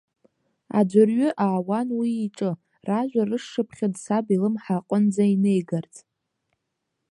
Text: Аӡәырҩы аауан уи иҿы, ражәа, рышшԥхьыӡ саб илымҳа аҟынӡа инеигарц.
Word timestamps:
Аӡәырҩы 0.79 1.29
аауан 1.43 1.87
уи 1.99 2.11
иҿы, 2.25 2.51
ражәа, 2.87 3.23
рышшԥхьыӡ 3.29 3.93
саб 4.03 4.27
илымҳа 4.35 4.75
аҟынӡа 4.81 5.23
инеигарц. 5.33 5.93